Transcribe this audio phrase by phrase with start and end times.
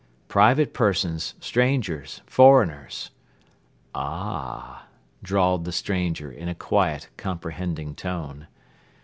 [0.29, 3.11] Private persons, strangers, foreigners..."
[3.93, 4.87] "A h,"
[5.21, 8.47] drawled the stranger in a quiet, comprehending tone.